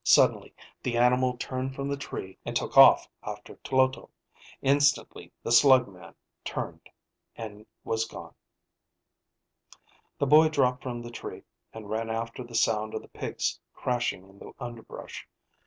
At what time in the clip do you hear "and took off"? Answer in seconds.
2.43-3.07